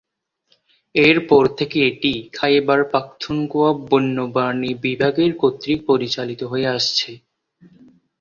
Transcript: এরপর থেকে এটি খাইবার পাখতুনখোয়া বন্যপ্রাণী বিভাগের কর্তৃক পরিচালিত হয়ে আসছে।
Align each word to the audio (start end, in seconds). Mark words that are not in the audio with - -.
এরপর 0.95 1.43
থেকে 1.57 1.77
এটি 1.89 2.13
খাইবার 2.33 2.79
পাখতুনখোয়া 2.91 3.71
বন্যপ্রাণী 3.85 4.71
বিভাগের 4.83 5.31
কর্তৃক 5.41 5.79
পরিচালিত 5.89 6.41
হয়ে 6.51 6.67
আসছে। 6.77 7.09